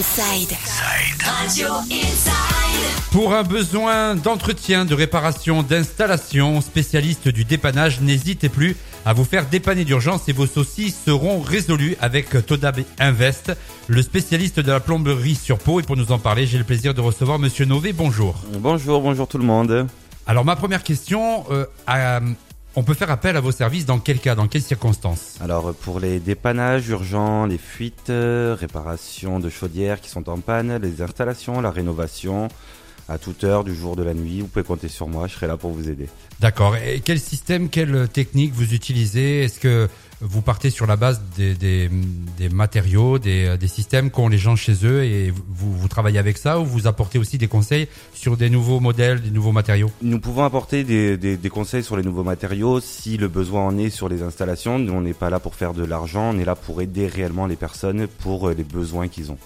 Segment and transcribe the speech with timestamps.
[0.00, 0.56] Inside.
[1.22, 2.32] Radio Inside.
[3.12, 9.44] Pour un besoin d'entretien, de réparation, d'installation, spécialiste du dépannage, n'hésitez plus à vous faire
[9.46, 13.52] dépanner d'urgence et vos soucis seront résolus avec Todab Invest,
[13.88, 15.80] le spécialiste de la plomberie sur peau.
[15.80, 17.92] Et pour nous en parler, j'ai le plaisir de recevoir Monsieur Nové.
[17.92, 18.36] Bonjour.
[18.58, 19.86] Bonjour, bonjour tout le monde.
[20.26, 22.20] Alors ma première question, euh, à-
[22.76, 25.98] on peut faire appel à vos services dans quel cas, dans quelles circonstances Alors pour
[25.98, 31.60] les dépannages urgents, les fuites, euh, réparations de chaudières qui sont en panne, les installations,
[31.60, 32.48] la rénovation,
[33.10, 35.46] à toute heure du jour de la nuit, vous pouvez compter sur moi, je serai
[35.48, 36.06] là pour vous aider.
[36.38, 36.76] D'accord.
[36.76, 39.42] Et quel système, quelle technique vous utilisez?
[39.44, 39.88] Est-ce que
[40.22, 41.90] vous partez sur la base des, des,
[42.38, 46.36] des matériaux, des, des systèmes qu'ont les gens chez eux et vous, vous travaillez avec
[46.38, 49.90] ça ou vous apportez aussi des conseils sur des nouveaux modèles, des nouveaux matériaux?
[50.02, 53.78] Nous pouvons apporter des, des- des conseils sur les nouveaux matériaux si le besoin en
[53.78, 54.78] est sur les installations.
[54.78, 57.46] Nous, on n'est pas là pour faire de l'argent, on est là pour aider réellement
[57.46, 59.38] les personnes pour euh, les besoins qu'ils ont.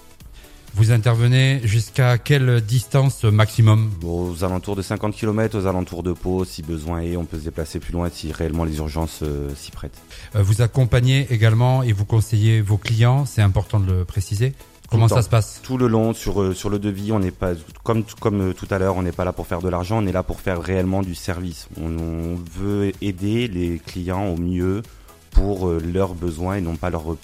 [0.77, 6.43] Vous intervenez jusqu'à quelle distance maximum Aux alentours de 50 km, aux alentours de Pau,
[6.43, 9.71] si besoin est, on peut se déplacer plus loin si réellement les urgences euh, s'y
[9.71, 9.97] prêtent.
[10.35, 14.53] Euh, Vous accompagnez également et vous conseillez vos clients, c'est important de le préciser.
[14.89, 15.61] Comment ça se passe?
[15.63, 18.77] Tout le long sur euh, sur le devis, on n'est pas comme comme tout à
[18.77, 21.01] l'heure, on n'est pas là pour faire de l'argent, on est là pour faire réellement
[21.01, 21.69] du service.
[21.81, 24.83] On, on veut aider les clients au mieux
[25.31, 27.15] pour leurs besoins et non pas leur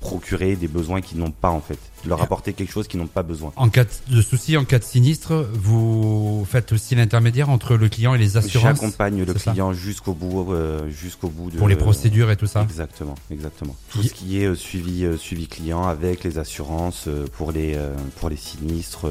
[0.00, 3.24] procurer des besoins qu'ils n'ont pas en fait, leur apporter quelque chose qu'ils n'ont pas
[3.24, 3.52] besoin.
[3.56, 8.14] En cas de souci, en cas de sinistre, vous faites aussi l'intermédiaire entre le client
[8.14, 12.30] et les assurances J'accompagne le client jusqu'au bout euh, jusqu'au bout de pour les procédures
[12.30, 12.62] et tout ça.
[12.62, 13.74] Exactement, exactement.
[13.90, 17.94] Tout ce qui est euh, suivi euh, suivi client avec les assurances pour les euh,
[18.20, 19.06] pour les sinistres,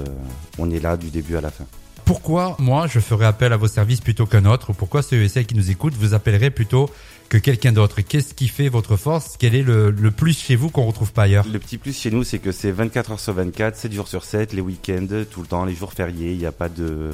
[0.58, 1.66] on est là du début à la fin.
[2.08, 4.70] Pourquoi moi je ferais appel à vos services plutôt qu'un autre.
[4.70, 6.90] Ou Pourquoi ceux et celles qui nous écoutent vous appelleraient plutôt
[7.28, 8.00] que quelqu'un d'autre?
[8.00, 9.36] Qu'est-ce qui fait votre force?
[9.38, 11.46] Quel est le, le plus chez vous qu'on retrouve pas ailleurs?
[11.52, 14.24] Le petit plus chez nous, c'est que c'est 24 heures sur 24, 7 jours sur
[14.24, 16.32] 7, les week-ends, tout le temps, les jours fériés.
[16.32, 17.12] Il n'y a pas de,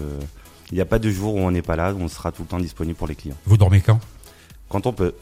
[0.72, 2.48] il n'y a pas de jour où on n'est pas là, on sera tout le
[2.50, 3.38] temps disponible pour les clients.
[3.48, 4.00] Vous dormez quand?
[4.74, 5.14] Quand on peut.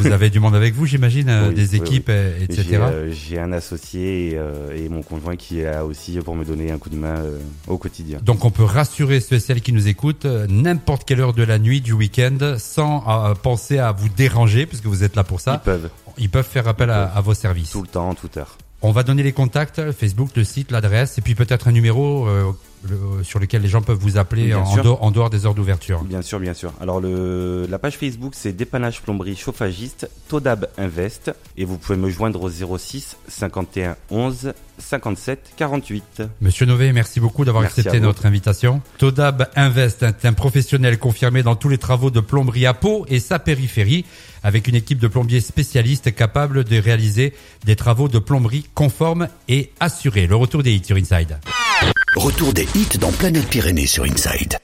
[0.00, 2.64] Vous avez du monde avec vous, j'imagine, euh, Oui, des oui, équipes, etc.
[2.68, 6.34] J'ai euh, j'ai un associé et, euh, et mon conjoint qui est là aussi pour
[6.34, 7.38] me donner un coup de main euh,
[7.68, 8.18] au quotidien.
[8.24, 11.60] Donc on peut rassurer ceux et celles qui nous écoutent n'importe quelle heure de la
[11.60, 13.04] nuit, du week-end, sans
[13.42, 15.58] penser à vous déranger, puisque vous êtes là pour Ils ça.
[15.58, 17.70] peuvent, Ils peuvent faire appel à, à vos services.
[17.70, 18.58] tout le temps, toute heure.
[18.82, 22.50] On va donner les contacts, Facebook, le site, l'adresse, et puis peut-être un numéro euh,
[22.88, 26.02] le- sur lequel les gens peuvent vous appeler en, dehors, en dehors des heures d'ouverture.
[26.02, 26.72] Bien sûr, bien sûr.
[26.80, 32.10] Alors le, la page Facebook, c'est dépannage plomberie chauffagiste Todab Invest et vous pouvez me
[32.10, 36.22] joindre au 06 51 11 57 48.
[36.40, 38.80] Monsieur Nové, merci beaucoup d'avoir accepté notre invitation.
[38.98, 43.20] Todab Invest est un professionnel confirmé dans tous les travaux de plomberie à Pau et
[43.20, 44.04] sa périphérie,
[44.42, 47.32] avec une équipe de plombiers spécialistes capables de réaliser
[47.64, 50.26] des travaux de plomberie conformes et assurés.
[50.26, 51.38] Le retour des hits sur Inside.
[52.16, 54.58] Retour des hits dans Planète Pyrénées sur Inside.